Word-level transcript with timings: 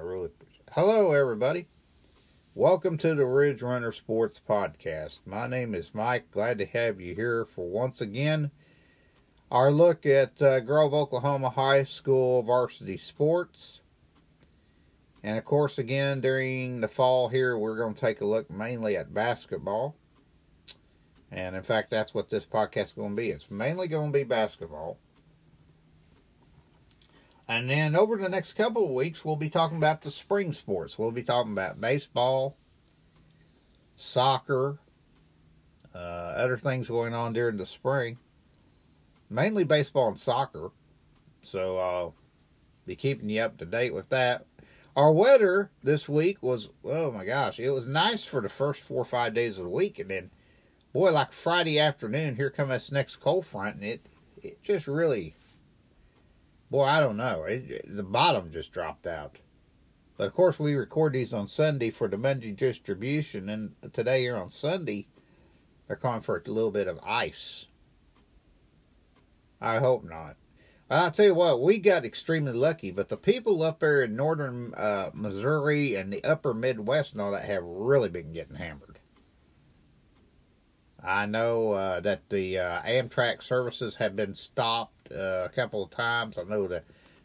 really 0.00 0.26
appreciate 0.26 0.62
it. 0.66 0.72
Hello, 0.72 1.12
everybody. 1.12 1.66
Welcome 2.54 2.96
to 2.98 3.14
the 3.14 3.26
Ridge 3.26 3.62
Runner 3.62 3.92
Sports 3.92 4.40
Podcast. 4.46 5.20
My 5.26 5.46
name 5.46 5.74
is 5.74 5.94
Mike. 5.94 6.30
Glad 6.30 6.58
to 6.58 6.66
have 6.66 7.00
you 7.00 7.14
here 7.14 7.44
for 7.44 7.68
once 7.68 8.00
again 8.00 8.50
our 9.50 9.70
look 9.70 10.06
at 10.06 10.40
uh, 10.40 10.60
Grove, 10.60 10.94
Oklahoma 10.94 11.50
High 11.50 11.84
School 11.84 12.42
varsity 12.42 12.96
sports. 12.96 13.80
And 15.22 15.36
of 15.36 15.44
course, 15.44 15.78
again, 15.78 16.20
during 16.20 16.80
the 16.80 16.88
fall 16.88 17.28
here, 17.28 17.58
we're 17.58 17.76
going 17.76 17.94
to 17.94 18.00
take 18.00 18.20
a 18.20 18.26
look 18.26 18.50
mainly 18.50 18.96
at 18.96 19.12
basketball. 19.12 19.96
And 21.30 21.54
in 21.54 21.62
fact, 21.62 21.90
that's 21.90 22.14
what 22.14 22.30
this 22.30 22.46
podcast 22.46 22.84
is 22.84 22.92
going 22.92 23.10
to 23.10 23.16
be. 23.16 23.30
It's 23.30 23.50
mainly 23.50 23.86
going 23.86 24.12
to 24.12 24.18
be 24.18 24.24
basketball. 24.24 24.98
And 27.50 27.68
then 27.68 27.96
over 27.96 28.16
the 28.16 28.28
next 28.28 28.52
couple 28.52 28.84
of 28.84 28.90
weeks, 28.90 29.24
we'll 29.24 29.34
be 29.34 29.50
talking 29.50 29.76
about 29.76 30.02
the 30.02 30.10
spring 30.12 30.52
sports. 30.52 30.96
We'll 30.96 31.10
be 31.10 31.24
talking 31.24 31.50
about 31.50 31.80
baseball, 31.80 32.56
soccer, 33.96 34.78
uh, 35.92 35.98
other 35.98 36.56
things 36.56 36.86
going 36.86 37.12
on 37.12 37.32
during 37.32 37.56
the 37.56 37.66
spring. 37.66 38.18
Mainly 39.28 39.64
baseball 39.64 40.06
and 40.06 40.18
soccer. 40.18 40.70
So 41.42 41.78
I'll 41.78 42.06
uh, 42.06 42.20
be 42.86 42.94
keeping 42.94 43.28
you 43.28 43.40
up 43.40 43.58
to 43.58 43.64
date 43.64 43.94
with 43.94 44.10
that. 44.10 44.46
Our 44.94 45.10
weather 45.10 45.72
this 45.82 46.08
week 46.08 46.40
was, 46.40 46.68
oh 46.84 47.10
my 47.10 47.24
gosh, 47.24 47.58
it 47.58 47.70
was 47.70 47.88
nice 47.88 48.24
for 48.24 48.40
the 48.40 48.48
first 48.48 48.80
four 48.80 49.02
or 49.02 49.04
five 49.04 49.34
days 49.34 49.58
of 49.58 49.64
the 49.64 49.70
week. 49.70 49.98
And 49.98 50.10
then, 50.10 50.30
boy, 50.92 51.10
like 51.10 51.32
Friday 51.32 51.80
afternoon, 51.80 52.36
here 52.36 52.50
comes 52.50 52.70
this 52.70 52.92
next 52.92 53.16
cold 53.16 53.44
front, 53.44 53.74
and 53.74 53.84
it, 53.84 54.06
it 54.40 54.62
just 54.62 54.86
really 54.86 55.34
boy, 56.70 56.84
I 56.84 57.00
don't 57.00 57.16
know. 57.16 57.44
It, 57.44 57.84
the 57.94 58.02
bottom 58.02 58.52
just 58.52 58.72
dropped 58.72 59.06
out. 59.06 59.38
But 60.16 60.26
of 60.26 60.34
course, 60.34 60.58
we 60.58 60.74
record 60.74 61.14
these 61.14 61.32
on 61.32 61.46
Sunday 61.46 61.90
for 61.90 62.06
the 62.06 62.18
Monday 62.18 62.52
distribution, 62.52 63.48
and 63.48 63.74
today 63.92 64.20
here 64.20 64.36
on 64.36 64.50
Sunday, 64.50 65.06
they're 65.86 65.96
calling 65.96 66.20
for 66.20 66.36
a 66.36 66.50
little 66.50 66.70
bit 66.70 66.88
of 66.88 67.00
ice. 67.02 67.66
I 69.60 69.78
hope 69.78 70.04
not. 70.04 70.36
I'll 70.90 71.10
tell 71.12 71.26
you 71.26 71.34
what, 71.34 71.62
we 71.62 71.78
got 71.78 72.04
extremely 72.04 72.52
lucky, 72.52 72.90
but 72.90 73.08
the 73.08 73.16
people 73.16 73.62
up 73.62 73.78
there 73.78 74.02
in 74.02 74.16
northern 74.16 74.74
uh, 74.74 75.10
Missouri 75.14 75.94
and 75.94 76.12
the 76.12 76.22
upper 76.24 76.52
Midwest 76.52 77.12
and 77.12 77.22
all 77.22 77.30
that 77.30 77.44
have 77.44 77.62
really 77.62 78.08
been 78.08 78.32
getting 78.32 78.56
hammered. 78.56 78.89
I 81.04 81.26
know 81.26 81.72
uh, 81.72 82.00
that 82.00 82.28
the 82.28 82.58
uh, 82.58 82.82
Amtrak 82.82 83.42
services 83.42 83.96
have 83.96 84.16
been 84.16 84.34
stopped 84.34 85.10
uh, 85.12 85.44
a 85.44 85.48
couple 85.48 85.82
of 85.82 85.90
times. 85.90 86.38
I 86.38 86.42
know 86.42 86.66
the 86.66 86.82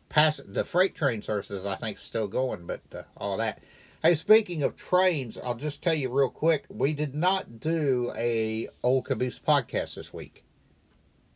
pass 0.09 0.39
the 0.45 0.63
freight 0.63 0.95
train 0.95 1.21
services 1.21 1.65
I 1.65 1.75
think 1.75 1.97
still 1.97 2.27
going, 2.27 2.65
but 2.65 2.81
uh, 2.93 3.03
all 3.17 3.37
that. 3.37 3.61
Hey, 4.01 4.15
speaking 4.15 4.61
of 4.61 4.75
trains, 4.75 5.37
I'll 5.43 5.55
just 5.55 5.81
tell 5.81 5.93
you 5.95 6.09
real 6.09 6.29
quick. 6.29 6.65
We 6.69 6.93
did 6.93 7.15
not 7.15 7.59
do 7.59 8.11
a 8.15 8.69
old 8.83 9.05
caboose 9.05 9.39
podcast 9.39 9.95
this 9.95 10.13
week. 10.13 10.43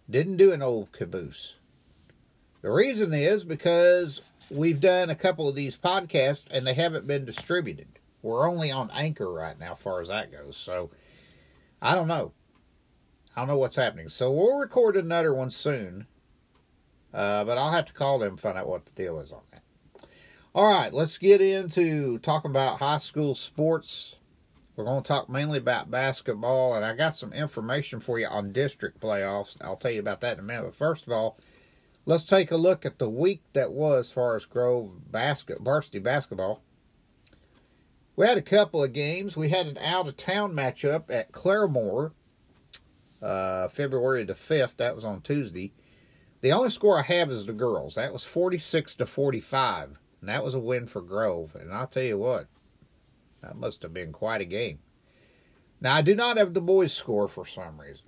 Didn't 0.09 0.37
do 0.37 0.51
an 0.51 0.61
old 0.61 0.91
caboose. 0.91 1.55
The 2.61 2.71
reason 2.71 3.13
is 3.13 3.43
because 3.43 4.21
we've 4.51 4.79
done 4.79 5.09
a 5.09 5.15
couple 5.15 5.47
of 5.47 5.55
these 5.55 5.77
podcasts 5.77 6.47
and 6.51 6.65
they 6.65 6.73
haven't 6.73 7.07
been 7.07 7.25
distributed. 7.25 7.87
We're 8.21 8.49
only 8.49 8.69
on 8.69 8.91
Anchor 8.91 9.31
right 9.31 9.57
now, 9.57 9.73
as 9.73 9.79
far 9.79 10.01
as 10.01 10.09
that 10.09 10.31
goes. 10.31 10.57
So 10.57 10.89
I 11.81 11.95
don't 11.95 12.07
know. 12.07 12.33
I 13.35 13.41
don't 13.41 13.47
know 13.47 13.57
what's 13.57 13.75
happening. 13.75 14.09
So 14.09 14.31
we'll 14.31 14.57
record 14.57 14.97
another 14.97 15.33
one 15.33 15.51
soon. 15.51 16.07
Uh, 17.13 17.43
but 17.43 17.57
I'll 17.57 17.71
have 17.71 17.85
to 17.85 17.93
call 17.93 18.19
them 18.19 18.29
and 18.29 18.39
find 18.39 18.57
out 18.57 18.67
what 18.67 18.85
the 18.85 18.91
deal 18.91 19.19
is 19.19 19.31
on 19.31 19.41
that. 19.51 19.63
All 20.53 20.71
right, 20.71 20.93
let's 20.93 21.17
get 21.17 21.41
into 21.41 22.19
talking 22.19 22.51
about 22.51 22.79
high 22.79 22.97
school 22.97 23.35
sports. 23.35 24.15
We're 24.75 24.85
going 24.85 25.03
to 25.03 25.07
talk 25.07 25.29
mainly 25.29 25.57
about 25.57 25.91
basketball, 25.91 26.75
and 26.75 26.85
I 26.85 26.95
got 26.95 27.15
some 27.15 27.33
information 27.33 27.99
for 27.99 28.17
you 28.17 28.27
on 28.27 28.51
district 28.51 28.99
playoffs. 28.99 29.57
I'll 29.61 29.75
tell 29.75 29.91
you 29.91 29.99
about 29.99 30.21
that 30.21 30.33
in 30.33 30.39
a 30.39 30.43
minute. 30.43 30.63
But 30.63 30.75
first 30.75 31.05
of 31.05 31.11
all, 31.11 31.37
let's 32.05 32.23
take 32.23 32.51
a 32.51 32.57
look 32.57 32.85
at 32.85 32.97
the 32.97 33.09
week 33.09 33.41
that 33.53 33.71
was 33.71 34.07
as 34.07 34.11
far 34.11 34.35
as 34.35 34.45
Grove 34.45 35.11
basket 35.11 35.59
varsity 35.61 35.99
basketball. 35.99 36.61
We 38.19 38.27
had 38.27 38.37
a 38.37 38.41
couple 38.41 38.83
of 38.83 38.91
games. 38.91 39.37
We 39.37 39.47
had 39.47 39.65
an 39.67 39.77
out 39.77 40.09
of 40.09 40.17
town 40.17 40.51
matchup 40.51 41.05
at 41.09 41.31
Claremore, 41.31 42.11
uh, 43.21 43.69
February 43.69 44.25
the 44.25 44.33
5th. 44.33 44.75
That 44.75 44.93
was 44.93 45.05
on 45.05 45.21
Tuesday. 45.21 45.71
The 46.41 46.51
only 46.51 46.69
score 46.69 46.99
I 46.99 47.03
have 47.03 47.31
is 47.31 47.45
the 47.45 47.53
girls. 47.53 47.95
That 47.95 48.11
was 48.11 48.25
46 48.25 48.97
to 48.97 49.05
45. 49.05 49.99
And 50.19 50.29
that 50.29 50.43
was 50.43 50.53
a 50.53 50.59
win 50.59 50.85
for 50.85 50.99
Grove. 50.99 51.55
And 51.55 51.73
I'll 51.73 51.87
tell 51.87 52.03
you 52.03 52.17
what, 52.17 52.47
that 53.41 53.55
must 53.55 53.83
have 53.83 53.93
been 53.93 54.11
quite 54.11 54.41
a 54.41 54.45
game. 54.45 54.79
Now, 55.79 55.95
I 55.95 56.01
do 56.01 56.13
not 56.13 56.35
have 56.35 56.53
the 56.53 56.59
boys' 56.59 56.91
score 56.91 57.29
for 57.29 57.45
some 57.45 57.79
reason. 57.79 58.07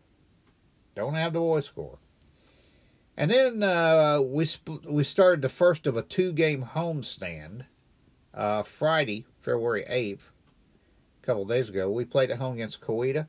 Don't 0.93 1.13
have 1.13 1.31
the 1.31 1.39
boys' 1.39 1.67
score. 1.67 1.99
And 3.15 3.31
then 3.31 3.63
uh, 3.63 4.19
we 4.21 4.43
sp- 4.43 4.83
we 4.85 5.05
started 5.05 5.41
the 5.41 5.47
first 5.47 5.87
of 5.87 5.95
a 5.95 6.01
two 6.01 6.33
game 6.33 6.65
homestand 6.73 7.67
uh, 8.33 8.63
Friday 8.63 9.25
February 9.41 9.85
8th, 9.89 10.29
a 11.21 11.25
couple 11.25 11.45
days 11.45 11.69
ago, 11.69 11.89
we 11.89 12.05
played 12.05 12.31
at 12.31 12.39
home 12.39 12.53
against 12.55 12.81
Coweta. 12.81 13.27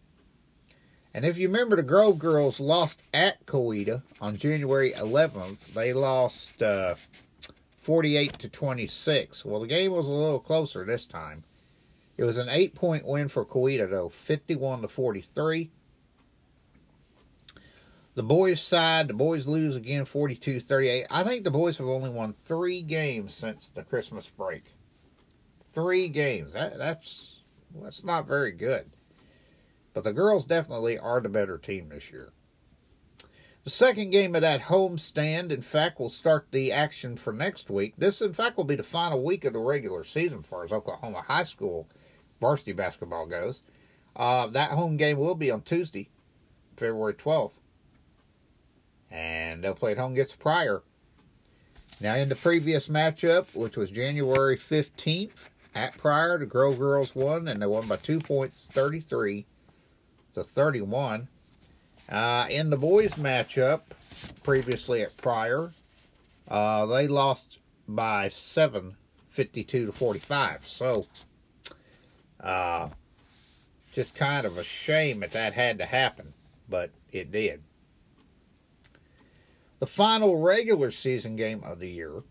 And 1.15 1.25
if 1.25 1.37
you 1.37 1.49
remember, 1.49 1.77
the 1.77 1.83
Grove 1.83 2.19
girls 2.19 2.59
lost 2.59 3.03
at 3.13 3.45
Coweta 3.45 4.03
on 4.21 4.37
January 4.37 4.93
11th. 4.93 5.75
They 5.75 5.93
lost 5.93 6.63
uh, 6.63 6.95
48 7.83 8.39
to 8.39 8.49
26. 8.49 9.45
Well, 9.45 9.61
the 9.61 9.67
game 9.67 9.93
was 9.93 10.07
a 10.07 10.13
little 10.13 10.41
closer 10.41 10.85
this 10.85 11.07
time. 11.07 11.45
It 12.17 12.25
was 12.25 12.39
an 12.39 12.49
eight 12.49 12.75
point 12.75 13.07
win 13.07 13.29
for 13.29 13.45
Coweta, 13.45 13.89
though, 13.89 14.09
51 14.09 14.83
to 14.83 14.89
43. 14.89 15.71
The 18.15 18.23
boys' 18.23 18.61
side, 18.61 19.09
the 19.09 19.15
boys 19.15 19.47
lose 19.47 19.75
again 19.75 20.05
42 20.05 20.61
38. 20.61 21.07
I 21.11 21.25
think 21.25 21.45
the 21.45 21.51
boys 21.51 21.79
have 21.79 21.87
only 21.87 22.11
won 22.11 22.35
three 22.35 22.83
games 22.83 23.33
since 23.33 23.69
the 23.69 23.83
Christmas 23.83 24.29
break 24.29 24.65
three 25.73 26.09
games. 26.09 26.53
That, 26.53 26.79
that's 26.79 27.41
that's 27.83 28.05
not 28.05 28.27
very 28.27 28.53
good. 28.53 28.91
But 29.95 30.05
the 30.05 30.13
girls 30.13 30.45
definitely 30.45 30.99
are 30.99 31.21
the 31.21 31.29
better 31.29 31.59
team 31.59 31.89
this 31.89 32.11
year. 32.11 32.33
The 33.65 33.71
second 33.71 34.11
game 34.11 34.35
of 34.35 34.43
that 34.43 34.63
home 34.63 34.99
stand, 34.99 35.53
in 35.53 35.63
fact, 35.63 36.01
will 36.01 36.11
start 36.11 36.49
the 36.51 36.73
action 36.73 37.17
for 37.17 37.33
next 37.33 37.71
week. 37.71 37.95
This, 37.97 38.21
in 38.21 38.33
fact, 38.33 38.57
will 38.57 38.65
be 38.65 38.75
the 38.75 38.83
final 38.83 39.23
week 39.23 39.45
of 39.45 39.53
the 39.53 39.61
regular 39.61 40.03
season 40.03 40.41
as 40.41 40.47
far 40.47 40.65
as 40.65 40.73
Oklahoma 40.73 41.23
High 41.23 41.45
School 41.45 41.87
varsity 42.41 42.73
basketball 42.73 43.27
goes. 43.27 43.61
Uh, 44.17 44.49
that 44.49 44.71
home 44.71 44.97
game 44.97 45.17
will 45.17 45.37
be 45.37 45.51
on 45.51 45.63
Tuesday, 45.63 46.09
February 46.77 47.15
12th. 47.15 47.53
And 49.13 49.63
they'll 49.63 49.75
play 49.75 49.93
at 49.93 49.99
home 49.99 50.13
against 50.13 50.41
Pryor. 50.41 50.83
Now, 52.01 52.17
in 52.17 52.29
the 52.29 52.35
previous 52.35 52.89
matchup, 52.89 53.55
which 53.55 53.77
was 53.77 53.91
January 53.91 54.57
15th, 54.57 55.51
at 55.75 55.97
Pryor, 55.97 56.39
the 56.39 56.47
Grove 56.47 56.79
Girls 56.79 57.15
won, 57.15 57.49
and 57.49 57.61
they 57.61 57.67
won 57.67 57.87
by 57.87 57.97
two 57.97 58.21
points, 58.21 58.69
33 58.71 59.47
to 60.35 60.45
31. 60.45 61.29
Uh, 62.09 62.47
in 62.51 62.71
the 62.71 62.77
boys' 62.77 63.15
matchup, 63.15 63.83
previously 64.43 65.03
at 65.03 65.17
Pryor, 65.17 65.73
uh, 66.49 66.87
they 66.87 67.09
lost 67.09 67.59
by 67.89 68.29
seven, 68.29 68.97
52 69.31 69.87
to 69.87 69.93
45. 69.93 70.67
So, 70.67 71.07
uh, 72.41 72.89
just 73.93 74.15
kind 74.15 74.47
of 74.47 74.59
a 74.59 74.65
shame 74.65 75.21
that 75.21 75.33
that 75.33 75.53
had 75.53 75.79
to 75.79 75.87
happen, 75.87 76.33
but 76.69 76.91
it 77.13 77.31
did. 77.31 77.63
The 79.79 79.87
final 79.87 80.37
regular 80.39 80.91
season 80.91 81.37
game 81.37 81.63
of 81.65 81.79
the 81.79 81.91
year 81.91 82.23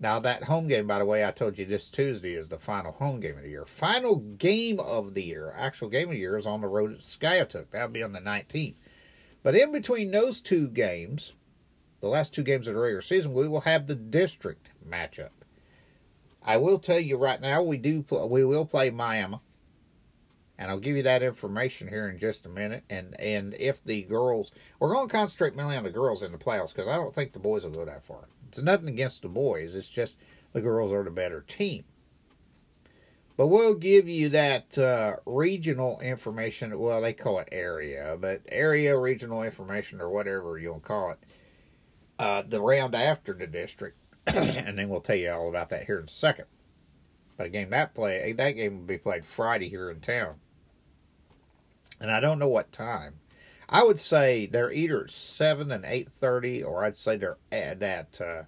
now, 0.00 0.18
that 0.20 0.44
home 0.44 0.66
game, 0.66 0.86
by 0.86 0.98
the 0.98 1.04
way, 1.04 1.24
I 1.24 1.30
told 1.30 1.56
you 1.56 1.64
this 1.64 1.88
Tuesday 1.88 2.34
is 2.34 2.48
the 2.48 2.58
final 2.58 2.92
home 2.92 3.20
game 3.20 3.36
of 3.36 3.42
the 3.42 3.48
year. 3.48 3.64
Final 3.64 4.16
game 4.16 4.80
of 4.80 5.14
the 5.14 5.22
year, 5.22 5.54
actual 5.56 5.88
game 5.88 6.08
of 6.08 6.14
the 6.14 6.18
year, 6.18 6.36
is 6.36 6.46
on 6.46 6.60
the 6.60 6.66
road 6.66 6.92
at 6.92 6.98
Skiatook. 6.98 7.66
That'll 7.70 7.88
be 7.88 8.02
on 8.02 8.12
the 8.12 8.20
19th. 8.20 8.74
But 9.42 9.54
in 9.54 9.72
between 9.72 10.10
those 10.10 10.40
two 10.40 10.68
games, 10.68 11.34
the 12.00 12.08
last 12.08 12.34
two 12.34 12.42
games 12.42 12.66
of 12.66 12.74
the 12.74 12.80
regular 12.80 13.02
season, 13.02 13.34
we 13.34 13.48
will 13.48 13.62
have 13.62 13.86
the 13.86 13.94
district 13.94 14.70
matchup. 14.86 15.30
I 16.42 16.56
will 16.56 16.78
tell 16.78 17.00
you 17.00 17.16
right 17.16 17.40
now, 17.40 17.62
we 17.62 17.78
do 17.78 18.04
we 18.28 18.44
will 18.44 18.66
play 18.66 18.90
Miami, 18.90 19.40
and 20.58 20.70
I'll 20.70 20.80
give 20.80 20.96
you 20.96 21.02
that 21.04 21.22
information 21.22 21.88
here 21.88 22.08
in 22.08 22.18
just 22.18 22.44
a 22.44 22.50
minute. 22.50 22.84
And 22.90 23.18
and 23.18 23.54
if 23.54 23.82
the 23.82 24.02
girls, 24.02 24.52
we're 24.78 24.92
going 24.92 25.08
to 25.08 25.12
concentrate 25.12 25.56
mainly 25.56 25.76
on 25.76 25.84
the 25.84 25.90
girls 25.90 26.22
in 26.22 26.32
the 26.32 26.38
playoffs 26.38 26.74
because 26.74 26.88
I 26.88 26.96
don't 26.96 27.14
think 27.14 27.32
the 27.32 27.38
boys 27.38 27.64
will 27.64 27.70
go 27.70 27.86
that 27.86 28.04
far. 28.04 28.28
It's 28.54 28.62
nothing 28.62 28.88
against 28.88 29.22
the 29.22 29.28
boys. 29.28 29.74
It's 29.74 29.88
just 29.88 30.16
the 30.52 30.60
girls 30.60 30.92
are 30.92 31.02
the 31.02 31.10
better 31.10 31.40
team. 31.40 31.82
But 33.36 33.48
we'll 33.48 33.74
give 33.74 34.08
you 34.08 34.28
that 34.28 34.78
uh, 34.78 35.16
regional 35.26 35.98
information. 35.98 36.78
Well, 36.78 37.00
they 37.00 37.14
call 37.14 37.40
it 37.40 37.48
area, 37.50 38.16
but 38.20 38.42
area 38.48 38.96
regional 38.96 39.42
information 39.42 40.00
or 40.00 40.08
whatever 40.08 40.56
you'll 40.56 40.78
call 40.78 41.10
it. 41.10 41.18
Uh, 42.16 42.42
the 42.42 42.60
round 42.60 42.94
after 42.94 43.32
the 43.32 43.48
district, 43.48 43.98
and 44.28 44.78
then 44.78 44.88
we'll 44.88 45.00
tell 45.00 45.16
you 45.16 45.32
all 45.32 45.48
about 45.48 45.70
that 45.70 45.86
here 45.86 45.98
in 45.98 46.04
a 46.04 46.08
second. 46.08 46.44
But 47.36 47.46
again, 47.46 47.70
that 47.70 47.92
play 47.92 48.30
that 48.30 48.52
game 48.52 48.78
will 48.78 48.86
be 48.86 48.98
played 48.98 49.24
Friday 49.24 49.68
here 49.68 49.90
in 49.90 49.98
town, 49.98 50.36
and 52.00 52.08
I 52.08 52.20
don't 52.20 52.38
know 52.38 52.46
what 52.46 52.70
time. 52.70 53.14
I 53.68 53.82
would 53.82 53.98
say 53.98 54.46
they're 54.46 54.72
either 54.72 55.06
seven 55.08 55.70
and 55.72 55.84
eight 55.84 56.08
thirty, 56.08 56.62
or 56.62 56.84
I'd 56.84 56.96
say 56.96 57.16
they're 57.16 57.38
at 57.50 57.82
at 57.82 58.20
uh, 58.20 58.42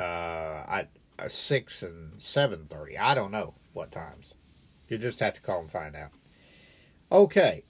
uh, 0.00 0.64
at 0.68 0.90
uh, 1.18 1.28
six 1.28 1.82
and 1.82 2.20
seven 2.20 2.66
thirty. 2.66 2.98
I 2.98 3.14
don't 3.14 3.30
know 3.30 3.54
what 3.72 3.92
times. 3.92 4.34
You 4.88 4.98
just 4.98 5.20
have 5.20 5.34
to 5.34 5.40
call 5.40 5.60
and 5.60 5.70
find 5.70 5.94
out. 5.96 6.10
Okay. 7.10 7.64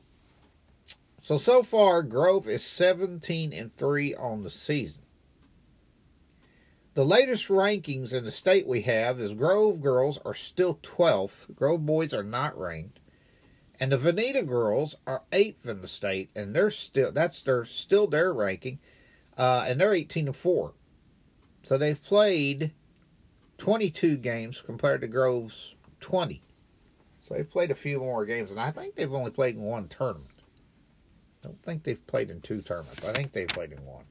So 1.23 1.39
so 1.39 1.63
far, 1.63 2.03
Grove 2.03 2.49
is 2.49 2.65
seventeen 2.65 3.53
and 3.53 3.73
three 3.73 4.15
on 4.15 4.43
the 4.43 4.51
season. 4.51 5.03
The 6.97 7.05
latest 7.05 7.49
rankings 7.49 8.15
in 8.15 8.25
the 8.25 8.31
state 8.31 8.67
we 8.67 8.81
have 8.83 9.21
is 9.21 9.35
Grove 9.35 9.83
girls 9.83 10.19
are 10.25 10.33
still 10.33 10.77
12th. 10.77 11.55
Grove 11.55 11.85
boys 11.85 12.15
are 12.15 12.23
not 12.23 12.59
ranked. 12.59 13.01
And 13.79 13.93
the 13.93 13.99
Vinita 13.99 14.47
girls 14.47 14.97
are 15.07 15.23
8th 15.33 15.67
in 15.67 15.83
the 15.83 15.89
state 15.89 16.31
and 16.35 16.55
they're 16.55 16.71
still 16.71 17.13
that's 17.13 17.43
their 17.43 17.65
still 17.65 18.07
their 18.07 18.33
ranking. 18.33 18.79
Uh, 19.37 19.67
and 19.69 19.81
they're 19.81 19.93
18 19.93 20.29
and 20.29 20.37
4. 20.37 20.73
So 21.63 21.77
they've 21.77 22.03
played 22.03 22.73
22 23.59 24.17
games 24.17 24.63
compared 24.65 25.03
to 25.03 25.09
Grove's 25.09 25.75
20. 26.01 26.43
So 27.21 27.35
they've 27.35 27.49
played 27.49 27.71
a 27.71 27.75
few 27.75 27.99
more 27.99 28.25
games 28.25 28.51
and 28.51 28.61
I 28.61 28.71
think 28.71 28.95
they've 28.95 29.13
only 29.13 29.31
played 29.31 29.57
in 29.57 29.63
one 29.63 29.89
tournament. 29.89 30.31
I 31.43 31.49
don't 31.49 31.63
think 31.63 31.83
they've 31.83 32.07
played 32.07 32.31
in 32.31 32.41
two 32.41 32.63
tournaments. 32.63 33.05
I 33.05 33.13
think 33.13 33.33
they've 33.33 33.49
played 33.49 33.73
in 33.73 33.85
one. 33.85 34.05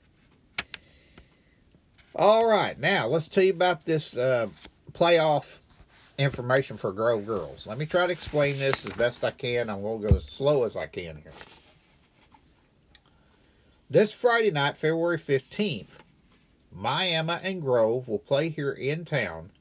All 2.17 2.45
right, 2.45 2.79
now 2.79 3.07
let's 3.07 3.27
tell 3.27 3.43
you 3.43 3.51
about 3.51 3.83
this 3.83 4.15
uh, 4.15 4.47
playoff 4.93 5.59
information 6.17 6.77
for 6.77 6.91
Grove 6.91 7.25
Girls. 7.25 7.67
Let 7.67 7.77
me 7.77 7.85
try 7.85 8.05
to 8.05 8.11
explain 8.11 8.57
this 8.57 8.85
as 8.85 8.93
best 8.93 9.23
I 9.23 9.31
can. 9.31 9.69
I'm 9.69 9.81
going 9.81 10.01
to 10.01 10.07
go 10.09 10.15
as 10.15 10.25
slow 10.25 10.63
as 10.63 10.75
I 10.75 10.87
can 10.87 11.17
here. 11.17 11.31
This 13.89 14.11
Friday 14.11 14.51
night, 14.51 14.77
February 14.77 15.19
15th, 15.19 15.87
Miami 16.71 17.35
and 17.43 17.61
Grove 17.61 18.07
will 18.07 18.19
play 18.19 18.49
here 18.49 18.71
in 18.71 19.05
town 19.05 19.51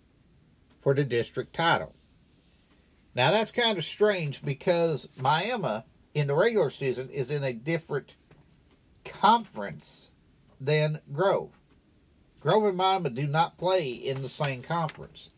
for 0.83 0.95
the 0.95 1.05
district 1.05 1.55
title. 1.55 1.95
Now 3.15 3.31
that's 3.31 3.51
kind 3.51 3.79
of 3.79 3.85
strange 3.85 4.45
because 4.45 5.09
Miami 5.21 5.85
in 6.15 6.27
the 6.27 6.35
regular 6.35 6.71
season 6.71 7.09
is 7.11 7.31
in 7.31 7.45
a 7.45 7.53
different 7.53 8.15
conference 9.05 10.09
than 10.61 11.01
Grove. 11.13 11.51
Grove 12.41 12.65
and 12.65 12.77
Miami 12.77 13.11
do 13.11 13.27
not 13.27 13.57
play 13.57 13.91
in 13.91 14.23
the 14.23 14.29
same 14.29 14.63
conference. 14.63 15.31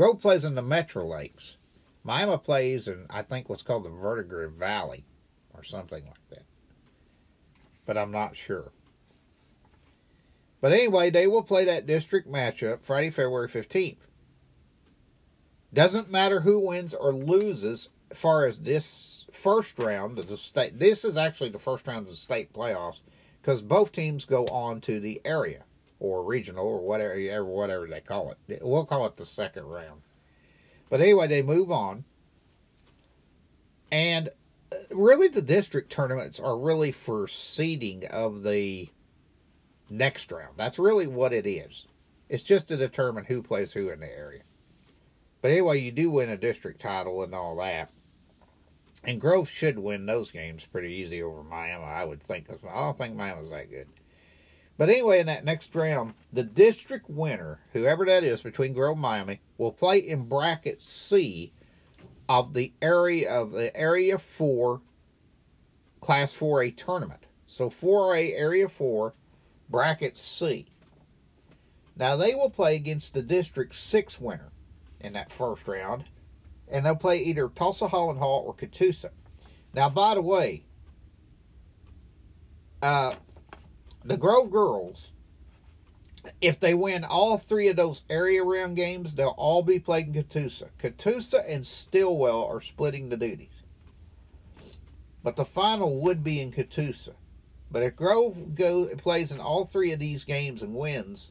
Grove 0.00 0.18
plays 0.18 0.44
in 0.46 0.54
the 0.54 0.62
Metro 0.62 1.06
Lakes. 1.06 1.58
Miami 2.04 2.38
plays 2.38 2.88
in, 2.88 3.04
I 3.10 3.20
think, 3.20 3.50
what's 3.50 3.60
called 3.60 3.84
the 3.84 3.90
Verdigris 3.90 4.50
Valley 4.58 5.04
or 5.52 5.62
something 5.62 6.02
like 6.06 6.28
that. 6.30 6.44
But 7.84 7.98
I'm 7.98 8.10
not 8.10 8.34
sure. 8.34 8.72
But 10.62 10.72
anyway, 10.72 11.10
they 11.10 11.26
will 11.26 11.42
play 11.42 11.66
that 11.66 11.86
district 11.86 12.26
matchup 12.26 12.80
Friday, 12.80 13.10
February 13.10 13.50
15th. 13.50 13.98
Doesn't 15.74 16.10
matter 16.10 16.40
who 16.40 16.60
wins 16.60 16.94
or 16.94 17.12
loses 17.12 17.90
as 18.10 18.16
far 18.16 18.46
as 18.46 18.60
this 18.60 19.26
first 19.30 19.78
round 19.78 20.18
of 20.18 20.28
the 20.28 20.38
state. 20.38 20.78
This 20.78 21.04
is 21.04 21.18
actually 21.18 21.50
the 21.50 21.58
first 21.58 21.86
round 21.86 22.06
of 22.06 22.12
the 22.12 22.16
state 22.16 22.54
playoffs 22.54 23.02
because 23.42 23.60
both 23.60 23.92
teams 23.92 24.24
go 24.24 24.46
on 24.46 24.80
to 24.80 24.98
the 24.98 25.20
area 25.26 25.64
or 26.00 26.24
regional 26.24 26.66
or 26.66 26.80
whatever 26.80 27.44
whatever 27.44 27.86
they 27.86 28.00
call 28.00 28.32
it. 28.32 28.60
We'll 28.62 28.86
call 28.86 29.06
it 29.06 29.16
the 29.16 29.24
second 29.24 29.66
round. 29.66 30.00
But 30.88 31.00
anyway, 31.00 31.28
they 31.28 31.42
move 31.42 31.70
on. 31.70 32.04
And 33.92 34.30
uh, 34.72 34.76
really 34.90 35.28
the 35.28 35.42
district 35.42 35.92
tournaments 35.92 36.40
are 36.40 36.58
really 36.58 36.90
for 36.90 37.28
seeding 37.28 38.06
of 38.06 38.42
the 38.42 38.88
next 39.88 40.32
round. 40.32 40.54
That's 40.56 40.78
really 40.78 41.06
what 41.06 41.32
it 41.32 41.46
is. 41.46 41.86
It's 42.28 42.44
just 42.44 42.68
to 42.68 42.76
determine 42.76 43.24
who 43.24 43.42
plays 43.42 43.72
who 43.72 43.90
in 43.90 44.00
the 44.00 44.06
area. 44.06 44.42
But 45.42 45.50
anyway, 45.50 45.80
you 45.80 45.90
do 45.90 46.10
win 46.10 46.28
a 46.28 46.36
district 46.36 46.80
title 46.80 47.22
and 47.22 47.34
all 47.34 47.56
that. 47.56 47.90
And 49.02 49.20
Grove 49.20 49.48
should 49.48 49.78
win 49.78 50.06
those 50.06 50.30
games 50.30 50.66
pretty 50.66 50.92
easy 50.92 51.22
over 51.22 51.42
Miami, 51.42 51.84
I 51.84 52.04
would 52.04 52.22
think. 52.22 52.46
I 52.50 52.80
don't 52.80 52.96
think 52.96 53.16
Miami's 53.16 53.50
that 53.50 53.70
good. 53.70 53.88
But 54.80 54.88
anyway, 54.88 55.20
in 55.20 55.26
that 55.26 55.44
next 55.44 55.74
round, 55.74 56.14
the 56.32 56.42
district 56.42 57.10
winner, 57.10 57.60
whoever 57.74 58.06
that 58.06 58.24
is 58.24 58.40
between 58.40 58.72
Grove 58.72 58.94
and 58.94 59.02
Miami, 59.02 59.40
will 59.58 59.72
play 59.72 59.98
in 59.98 60.26
bracket 60.26 60.82
C 60.82 61.52
of 62.30 62.54
the 62.54 62.72
area 62.80 63.30
of 63.30 63.52
the 63.52 63.76
area 63.76 64.16
four 64.16 64.80
class 66.00 66.34
4A 66.34 66.74
tournament. 66.78 67.26
So 67.46 67.68
4A 67.68 68.32
area 68.34 68.70
four, 68.70 69.12
bracket 69.68 70.18
C. 70.18 70.64
Now 71.94 72.16
they 72.16 72.34
will 72.34 72.48
play 72.48 72.74
against 72.74 73.12
the 73.12 73.20
district 73.20 73.74
six 73.74 74.18
winner 74.18 74.50
in 74.98 75.12
that 75.12 75.30
first 75.30 75.68
round. 75.68 76.04
And 76.68 76.86
they'll 76.86 76.96
play 76.96 77.18
either 77.18 77.50
Tulsa 77.50 77.88
Holland 77.88 78.18
Hall 78.18 78.44
or 78.46 78.54
Catoosa. 78.54 79.10
Now, 79.74 79.90
by 79.90 80.14
the 80.14 80.22
way, 80.22 80.64
uh, 82.80 83.12
the 84.04 84.16
Grove 84.16 84.50
Girls, 84.50 85.12
if 86.40 86.58
they 86.60 86.74
win 86.74 87.04
all 87.04 87.38
three 87.38 87.68
of 87.68 87.76
those 87.76 88.02
area 88.08 88.42
round 88.42 88.76
games, 88.76 89.14
they'll 89.14 89.28
all 89.36 89.62
be 89.62 89.78
playing 89.78 90.14
in 90.14 90.24
Catoosa. 90.24 90.68
Catoosa 90.78 91.42
and 91.48 91.66
Stilwell 91.66 92.44
are 92.44 92.60
splitting 92.60 93.08
the 93.08 93.16
duties. 93.16 93.48
But 95.22 95.36
the 95.36 95.44
final 95.44 96.00
would 96.00 96.24
be 96.24 96.40
in 96.40 96.50
Catoosa. 96.50 97.14
But 97.70 97.82
if 97.82 97.96
Grove 97.96 98.54
go, 98.54 98.86
plays 98.96 99.30
in 99.30 99.40
all 99.40 99.64
three 99.64 99.92
of 99.92 99.98
these 99.98 100.24
games 100.24 100.62
and 100.62 100.74
wins 100.74 101.30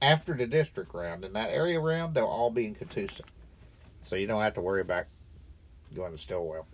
after 0.00 0.34
the 0.34 0.46
district 0.46 0.94
round, 0.94 1.24
in 1.24 1.32
that 1.32 1.50
area 1.50 1.80
round, 1.80 2.14
they'll 2.14 2.24
all 2.26 2.50
be 2.50 2.66
in 2.66 2.74
Catoosa. 2.74 3.22
So 4.02 4.16
you 4.16 4.26
don't 4.26 4.42
have 4.42 4.54
to 4.54 4.60
worry 4.60 4.80
about 4.80 5.06
going 5.94 6.12
to 6.12 6.18
Stilwell. 6.18 6.66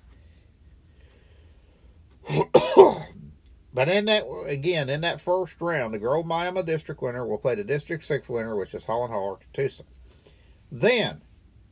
But 3.75 3.89
in 3.89 4.05
that 4.05 4.25
again, 4.47 4.89
in 4.89 5.01
that 5.01 5.21
first 5.21 5.61
round, 5.61 5.93
the 5.93 5.99
Grove 5.99 6.27
Miami 6.27 6.63
District 6.63 7.03
winner 7.03 7.27
will 7.27 7.39
play 7.39 7.57
the 7.57 7.65
District 7.65 8.05
Six 8.05 8.29
winner, 8.29 8.55
which 8.55 8.73
is 8.73 8.85
Holland 8.85 9.13
Hall 9.13 9.25
or 9.25 9.39
Catoosa. 9.39 9.83
Then, 10.71 11.23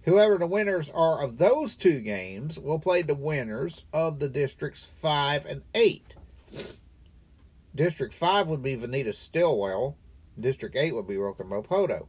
whoever 0.02 0.36
the 0.36 0.48
winners 0.48 0.90
are 0.90 1.22
of 1.22 1.38
those 1.38 1.76
two 1.76 2.00
games 2.00 2.58
will 2.58 2.80
play 2.80 3.02
the 3.02 3.14
winners 3.14 3.84
of 3.92 4.18
the 4.18 4.28
districts 4.28 4.84
five 4.84 5.46
and 5.46 5.62
eight. 5.74 6.16
District 7.74 8.12
five 8.12 8.48
would 8.48 8.62
be 8.62 8.76
Vinita 8.76 9.14
Stilwell. 9.14 9.96
District 10.38 10.76
eight 10.76 10.94
would 10.94 11.06
be 11.06 11.16
Roca 11.16 11.44
Poto. 11.44 12.08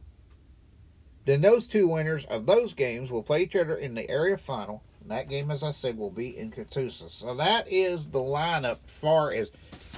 Then 1.24 1.40
those 1.40 1.66
two 1.66 1.88
winners 1.88 2.24
of 2.26 2.46
those 2.46 2.74
games 2.74 3.10
will 3.10 3.22
play 3.22 3.42
each 3.42 3.56
other 3.56 3.76
in 3.76 3.94
the 3.94 4.10
area 4.10 4.36
final. 4.36 4.82
And 5.00 5.10
that 5.10 5.28
game, 5.28 5.50
as 5.50 5.62
I 5.62 5.70
said, 5.70 5.98
will 5.98 6.10
be 6.10 6.36
in 6.36 6.50
Catoosa. 6.50 7.10
So 7.10 7.34
that 7.34 7.70
is 7.70 8.08
the 8.08 8.20
lineup 8.20 8.78
far 8.86 9.32
as 9.32 9.50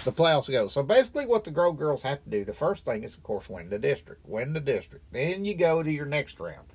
the 0.07 0.13
playoffs 0.13 0.49
go. 0.49 0.69
So 0.69 0.85
basically, 0.85 1.27
what 1.27 1.43
the 1.43 1.51
Grove 1.51 1.77
Girls 1.77 2.03
have 2.03 2.23
to 2.23 2.31
do, 2.31 2.45
the 2.45 2.55
first 2.55 2.85
thing 2.85 3.03
is, 3.03 3.15
of 3.15 3.25
course, 3.25 3.51
win 3.51 3.69
the 3.71 3.79
district. 3.79 4.25
Win 4.25 4.53
the 4.53 4.61
district. 4.61 5.05
Then 5.13 5.45
you 5.45 5.53
go 5.55 5.83
to 5.83 5.91
your 5.91 6.07
next 6.07 6.39
round. 6.39 6.69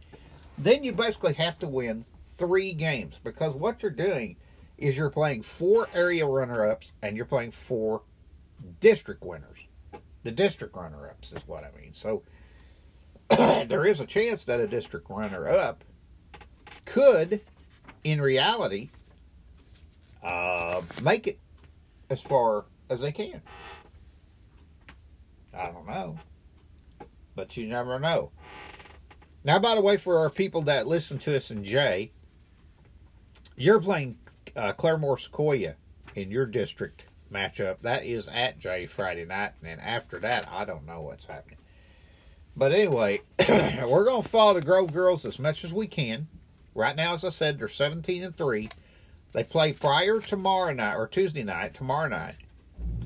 Then 0.57 0.83
you 0.83 0.91
basically 0.91 1.33
have 1.35 1.57
to 1.59 1.67
win 1.67 2.03
three 2.21 2.73
games 2.73 3.21
because 3.23 3.55
what 3.55 3.81
you're 3.81 3.89
doing 3.89 4.35
is 4.77 4.97
you're 4.97 5.09
playing 5.09 5.43
four 5.43 5.88
area 5.93 6.25
runner 6.25 6.69
ups 6.69 6.91
and 7.01 7.15
you're 7.15 7.25
playing 7.25 7.51
four 7.51 8.01
district 8.81 9.23
winners. 9.23 9.59
The 10.23 10.31
district 10.31 10.75
runner 10.75 11.09
ups 11.09 11.31
is 11.31 11.47
what 11.47 11.63
I 11.63 11.71
mean. 11.79 11.93
So 11.93 12.23
there 13.29 13.85
is 13.85 14.01
a 14.01 14.05
chance 14.05 14.43
that 14.43 14.59
a 14.59 14.67
district 14.67 15.09
runner 15.09 15.47
up 15.47 15.85
could, 16.83 17.39
in 18.03 18.19
reality, 18.19 18.89
uh, 20.21 20.81
make 21.01 21.27
it 21.27 21.39
as 22.09 22.19
far 22.19 22.65
as 22.91 23.00
they 23.00 23.12
can. 23.12 23.41
I 25.57 25.71
don't 25.71 25.88
know. 25.88 26.19
But 27.36 27.55
you 27.57 27.65
never 27.67 28.00
know. 28.00 28.31
Now, 29.43 29.57
by 29.57 29.75
the 29.75 29.81
way, 29.81 29.98
for 29.98 30.19
our 30.19 30.29
people 30.29 30.62
that 30.63 30.86
listen 30.86 31.17
to 31.19 31.36
us 31.36 31.50
in 31.50 31.63
Jay, 31.63 32.12
you're 33.55 33.79
playing 33.79 34.19
uh, 34.55 34.74
Claremore 34.74 35.17
Sequoyah 35.17 35.75
in 36.15 36.29
your 36.29 36.45
district 36.45 37.05
matchup. 37.31 37.77
That 37.81 38.05
is 38.05 38.27
at 38.27 38.60
Jay 38.60 38.86
Friday 38.86 39.25
night. 39.25 39.53
And 39.62 39.69
then 39.69 39.79
after 39.79 40.19
that, 40.19 40.48
I 40.51 40.65
don't 40.65 40.86
know 40.86 41.01
what's 41.01 41.25
happening. 41.25 41.57
But 42.55 42.74
anyway, 42.74 43.21
we're 43.39 44.03
going 44.03 44.24
to 44.24 44.29
follow 44.29 44.55
the 44.55 44.62
Grove 44.62 44.93
Girls 44.93 45.24
as 45.25 45.39
much 45.39 45.63
as 45.63 45.74
we 45.74 45.88
can. 45.88 46.27
Right 46.75 46.95
now, 46.95 47.13
as 47.13 47.24
I 47.24 47.29
said, 47.29 47.57
they're 47.57 47.69
17 47.69 48.24
and 48.24 48.36
3. 48.36 48.69
They 49.31 49.43
play 49.43 49.71
Pryor 49.71 50.19
tomorrow 50.19 50.74
night 50.74 50.95
or 50.95 51.07
Tuesday 51.07 51.43
night, 51.43 51.74
tomorrow 51.74 52.10
night. 52.10 52.36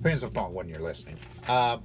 Depends 0.06 0.22
upon 0.22 0.54
when 0.54 0.70
you're 0.70 0.82
listening. 0.82 1.18
Uh, 1.48 1.80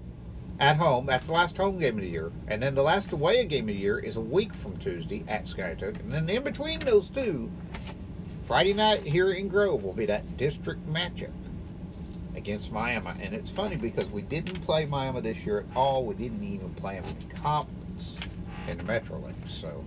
at 0.59 0.77
home. 0.77 1.07
That's 1.07 1.29
the 1.29 1.33
last 1.33 1.57
home 1.57 1.79
game 1.79 1.95
of 1.95 2.03
the 2.03 2.07
year. 2.07 2.31
And 2.49 2.63
then 2.63 2.75
the 2.75 2.83
last 2.83 3.13
away 3.13 3.47
game 3.47 3.65
of 3.65 3.75
the 3.75 3.81
year 3.81 3.99
is 3.99 4.17
a 4.17 4.21
week 4.21 4.53
from 4.53 4.77
Tuesday 4.77 5.25
at 5.27 5.45
Skiatook. 5.45 5.99
And 6.01 6.13
then 6.13 6.29
in 6.29 6.43
between 6.43 6.81
those 6.81 7.09
two, 7.09 7.51
Friday 8.47 8.75
night 8.75 9.05
here 9.05 9.31
in 9.31 9.49
Grove 9.49 9.83
will 9.85 9.95
be 9.95 10.05
that 10.05 10.37
district 10.37 10.87
matchup 10.87 11.33
against 12.37 12.71
Miami. 12.71 13.09
And 13.23 13.33
it's 13.33 13.49
funny 13.49 13.77
because 13.77 14.05
we 14.11 14.21
didn't 14.21 14.61
play 14.67 14.85
Miami 14.85 15.23
this 15.23 15.39
year 15.47 15.61
at 15.61 15.75
all. 15.75 16.05
We 16.05 16.15
didn't 16.15 16.45
even 16.45 16.75
play 16.75 17.01
them 17.01 17.05
in 17.09 17.29
conference 17.39 18.19
in 18.69 18.77
the 18.77 18.85
Metro 18.85 19.19
Lakes. 19.19 19.51
So, 19.51 19.83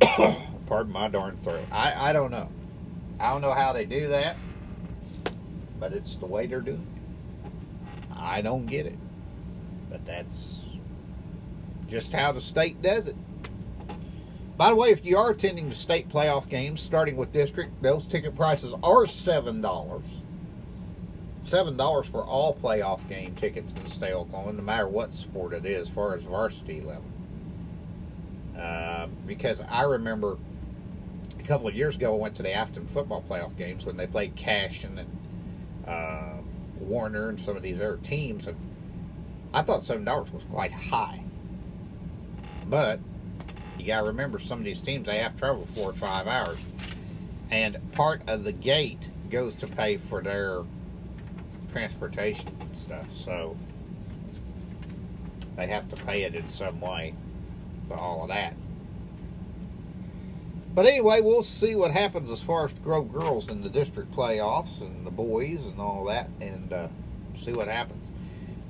pardon 0.66 0.92
my 0.92 1.06
darn 1.06 1.36
throat. 1.36 1.64
I, 1.70 2.10
I 2.10 2.12
don't 2.12 2.32
know. 2.32 2.48
I 3.20 3.30
don't 3.30 3.40
know 3.40 3.52
how 3.52 3.72
they 3.72 3.84
do 3.84 4.08
that, 4.08 4.36
but 5.78 5.92
it's 5.92 6.16
the 6.16 6.26
way 6.26 6.46
they're 6.46 6.60
doing 6.60 6.84
it. 6.92 6.93
I 8.24 8.40
don't 8.40 8.66
get 8.66 8.86
it. 8.86 8.98
But 9.90 10.04
that's 10.06 10.62
just 11.86 12.12
how 12.12 12.32
the 12.32 12.40
state 12.40 12.80
does 12.82 13.06
it. 13.06 13.16
By 14.56 14.70
the 14.70 14.76
way, 14.76 14.90
if 14.90 15.04
you 15.04 15.18
are 15.18 15.30
attending 15.30 15.68
the 15.68 15.74
state 15.74 16.08
playoff 16.08 16.48
games, 16.48 16.80
starting 16.80 17.16
with 17.16 17.32
district, 17.32 17.82
those 17.82 18.06
ticket 18.06 18.36
prices 18.36 18.72
are 18.82 19.06
seven 19.06 19.60
dollars. 19.60 20.04
Seven 21.42 21.76
dollars 21.76 22.06
for 22.06 22.24
all 22.24 22.54
playoff 22.54 23.06
game 23.08 23.34
tickets 23.34 23.72
in 23.72 23.82
the 23.82 23.90
state 23.90 24.12
Oklahoma, 24.12 24.52
no 24.52 24.62
matter 24.62 24.88
what 24.88 25.12
sport 25.12 25.52
it 25.52 25.66
is, 25.66 25.88
as 25.88 25.94
far 25.94 26.14
as 26.14 26.22
varsity 26.22 26.80
level. 26.80 27.04
Uh, 28.56 29.08
because 29.26 29.60
I 29.68 29.82
remember 29.82 30.38
a 31.38 31.42
couple 31.42 31.66
of 31.66 31.74
years 31.74 31.96
ago, 31.96 32.14
I 32.14 32.18
went 32.18 32.36
to 32.36 32.42
the 32.42 32.52
Afton 32.52 32.86
football 32.86 33.22
playoff 33.28 33.56
games 33.58 33.84
when 33.84 33.96
they 33.96 34.06
played 34.06 34.36
Cash 34.36 34.84
and 34.84 35.00
uh, 35.86 36.33
Warner 36.84 37.28
and 37.28 37.40
some 37.40 37.56
of 37.56 37.62
these 37.62 37.80
other 37.80 37.98
teams, 37.98 38.46
and 38.46 38.56
I 39.52 39.62
thought 39.62 39.82
seven 39.82 40.04
dollars 40.04 40.32
was 40.32 40.42
quite 40.44 40.72
high. 40.72 41.22
But 42.66 43.00
you 43.78 43.86
got 43.86 44.00
to 44.00 44.06
remember, 44.06 44.38
some 44.38 44.58
of 44.58 44.64
these 44.64 44.80
teams 44.80 45.06
they 45.06 45.18
have 45.18 45.34
to 45.34 45.38
travel 45.38 45.68
four 45.74 45.90
or 45.90 45.92
five 45.92 46.26
hours, 46.26 46.58
and 47.50 47.78
part 47.92 48.22
of 48.28 48.44
the 48.44 48.52
gate 48.52 49.10
goes 49.30 49.56
to 49.56 49.66
pay 49.66 49.96
for 49.96 50.22
their 50.22 50.62
transportation 51.72 52.50
stuff. 52.74 53.06
So 53.12 53.56
they 55.56 55.66
have 55.66 55.88
to 55.90 55.96
pay 56.04 56.22
it 56.22 56.34
in 56.34 56.48
some 56.48 56.80
way 56.80 57.14
to 57.88 57.94
all 57.94 58.22
of 58.22 58.28
that. 58.28 58.54
But 60.74 60.86
anyway, 60.86 61.20
we'll 61.20 61.44
see 61.44 61.76
what 61.76 61.92
happens 61.92 62.32
as 62.32 62.42
far 62.42 62.64
as 62.64 62.72
the 62.72 62.80
Grove 62.80 63.12
girls 63.12 63.48
in 63.48 63.62
the 63.62 63.68
district 63.68 64.10
playoffs 64.10 64.80
and 64.80 65.06
the 65.06 65.10
boys 65.10 65.64
and 65.66 65.78
all 65.78 66.04
that, 66.06 66.28
and 66.40 66.72
uh, 66.72 66.88
see 67.36 67.52
what 67.52 67.68
happens. 67.68 68.10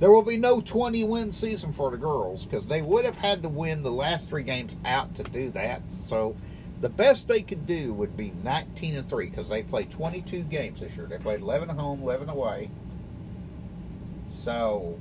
There 0.00 0.10
will 0.10 0.22
be 0.22 0.36
no 0.36 0.60
20 0.60 1.02
win 1.04 1.32
season 1.32 1.72
for 1.72 1.90
the 1.90 1.96
girls 1.96 2.44
because 2.44 2.66
they 2.66 2.82
would 2.82 3.06
have 3.06 3.16
had 3.16 3.42
to 3.42 3.48
win 3.48 3.82
the 3.82 3.90
last 3.90 4.28
three 4.28 4.42
games 4.42 4.76
out 4.84 5.14
to 5.14 5.22
do 5.22 5.50
that. 5.52 5.80
So 5.94 6.36
the 6.82 6.90
best 6.90 7.26
they 7.26 7.40
could 7.40 7.66
do 7.66 7.94
would 7.94 8.16
be 8.16 8.32
19 8.42 8.96
and 8.96 9.08
3 9.08 9.30
because 9.30 9.48
they 9.48 9.62
played 9.62 9.90
22 9.90 10.42
games 10.42 10.80
this 10.80 10.94
year. 10.96 11.06
They 11.06 11.16
played 11.16 11.40
11 11.40 11.70
at 11.70 11.76
home, 11.76 12.02
11 12.02 12.28
away. 12.28 12.70
So 14.28 14.98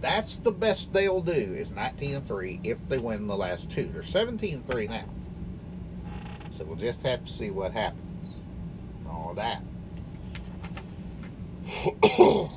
that's 0.00 0.36
the 0.36 0.52
best 0.52 0.94
they'll 0.94 1.20
do 1.20 1.32
is 1.32 1.72
19 1.72 2.14
and 2.14 2.26
3 2.26 2.60
if 2.64 2.78
they 2.88 2.96
win 2.96 3.26
the 3.26 3.36
last 3.36 3.68
two. 3.70 3.90
They're 3.92 4.02
17 4.02 4.54
and 4.54 4.66
3 4.66 4.88
now. 4.88 5.04
So 6.56 6.64
we'll 6.64 6.76
just 6.76 7.02
have 7.02 7.24
to 7.24 7.32
see 7.32 7.50
what 7.50 7.72
happens. 7.72 8.02
All 9.08 9.34
that. 9.34 9.62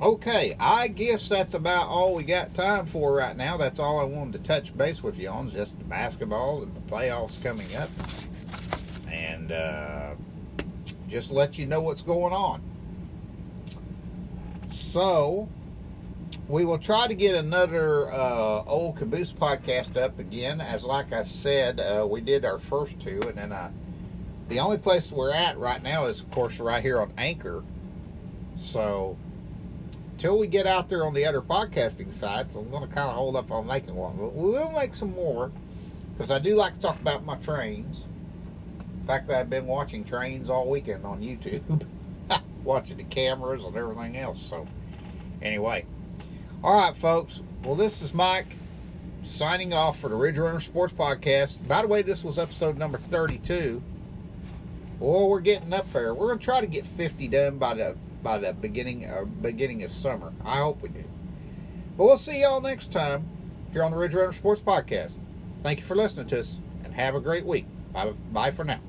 Okay, 0.00 0.54
I 0.60 0.88
guess 0.88 1.26
that's 1.26 1.54
about 1.54 1.86
all 1.86 2.14
we 2.14 2.22
got 2.22 2.54
time 2.54 2.84
for 2.84 3.14
right 3.14 3.34
now. 3.34 3.56
That's 3.56 3.78
all 3.78 3.98
I 3.98 4.04
wanted 4.04 4.34
to 4.34 4.38
touch 4.40 4.76
base 4.76 5.02
with 5.02 5.16
you 5.18 5.30
on, 5.30 5.48
just 5.48 5.78
the 5.78 5.86
basketball 5.86 6.62
and 6.62 6.76
the 6.76 6.80
playoffs 6.80 7.42
coming 7.42 7.74
up. 7.76 7.88
And 9.10 9.52
uh, 9.52 10.10
just 11.08 11.30
let 11.30 11.56
you 11.56 11.64
know 11.64 11.80
what's 11.80 12.02
going 12.02 12.34
on. 12.34 12.60
So, 14.70 15.48
we 16.48 16.64
will 16.64 16.78
try 16.78 17.08
to 17.08 17.14
get 17.14 17.34
another 17.34 18.12
uh, 18.12 18.62
old 18.66 18.96
caboose 18.96 19.32
podcast 19.32 19.96
up 19.96 20.18
again. 20.18 20.60
As 20.60 20.84
like 20.84 21.12
I 21.12 21.24
said, 21.24 21.80
uh, 21.80 22.06
we 22.08 22.20
did 22.20 22.44
our 22.44 22.58
first 22.58 22.98
two, 23.00 23.20
and 23.26 23.36
then 23.36 23.52
I, 23.52 23.70
the 24.48 24.60
only 24.60 24.78
place 24.78 25.10
we're 25.10 25.32
at 25.32 25.58
right 25.58 25.82
now 25.82 26.06
is, 26.06 26.20
of 26.20 26.30
course, 26.30 26.60
right 26.60 26.82
here 26.82 27.00
on 27.00 27.12
Anchor. 27.18 27.64
So, 28.58 29.16
until 30.12 30.38
we 30.38 30.46
get 30.46 30.66
out 30.66 30.88
there 30.88 31.04
on 31.04 31.14
the 31.14 31.26
other 31.26 31.42
podcasting 31.42 32.12
sites, 32.12 32.54
I'm 32.54 32.70
going 32.70 32.88
to 32.88 32.94
kind 32.94 33.08
of 33.08 33.16
hold 33.16 33.34
up 33.34 33.50
on 33.50 33.66
making 33.66 33.96
one. 33.96 34.16
But 34.16 34.34
we 34.34 34.50
will 34.50 34.70
make 34.70 34.94
some 34.94 35.12
more 35.12 35.50
because 36.14 36.30
I 36.30 36.38
do 36.38 36.54
like 36.54 36.74
to 36.74 36.80
talk 36.80 37.00
about 37.00 37.24
my 37.24 37.34
trains. 37.36 38.04
In 39.00 39.06
fact, 39.06 39.26
that 39.28 39.40
I've 39.40 39.50
been 39.50 39.66
watching 39.66 40.04
trains 40.04 40.48
all 40.48 40.70
weekend 40.70 41.04
on 41.04 41.20
YouTube, 41.22 41.84
watching 42.62 42.98
the 42.98 43.04
cameras 43.04 43.64
and 43.64 43.76
everything 43.76 44.16
else. 44.16 44.40
So, 44.40 44.66
anyway, 45.42 45.84
all 46.62 46.80
right, 46.80 46.96
folks. 46.96 47.40
Well, 47.62 47.74
this 47.74 48.02
is 48.02 48.14
Mike 48.14 48.46
signing 49.24 49.72
off 49.72 49.98
for 49.98 50.08
the 50.08 50.14
Ridge 50.14 50.38
Runner 50.38 50.60
Sports 50.60 50.92
Podcast. 50.92 51.66
By 51.66 51.82
the 51.82 51.88
way, 51.88 52.02
this 52.02 52.24
was 52.24 52.38
episode 52.38 52.78
number 52.78 52.98
32. 52.98 53.82
Well, 54.98 55.28
we're 55.28 55.40
getting 55.40 55.72
up 55.72 55.92
there. 55.92 56.14
We're 56.14 56.36
to 56.36 56.42
try 56.42 56.60
to 56.60 56.66
get 56.66 56.86
50 56.86 57.28
done 57.28 57.58
by 57.58 57.74
the 57.74 57.96
by 58.22 58.38
the 58.38 58.52
beginning 58.52 59.04
uh, 59.04 59.24
beginning 59.24 59.82
of 59.82 59.92
summer. 59.92 60.32
I 60.44 60.58
hope 60.58 60.82
we 60.82 60.88
do. 60.88 61.04
But 61.96 62.04
we'll 62.04 62.16
see 62.16 62.42
y'all 62.42 62.60
next 62.60 62.92
time 62.92 63.28
here 63.72 63.82
on 63.82 63.90
the 63.90 63.96
Ridge 63.96 64.14
Runner 64.14 64.32
Sports 64.32 64.60
Podcast. 64.60 65.18
Thank 65.62 65.80
you 65.80 65.84
for 65.84 65.96
listening 65.96 66.26
to 66.28 66.40
us 66.40 66.56
and 66.84 66.94
have 66.94 67.14
a 67.14 67.20
great 67.20 67.44
week. 67.44 67.66
Bye, 67.92 68.12
bye 68.32 68.50
for 68.50 68.64
now. 68.64 68.80